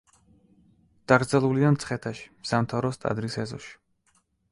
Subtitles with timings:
[1.11, 3.71] დაკრძალულია მცხეთაში, სამთავროს ტაძრის ეზოში.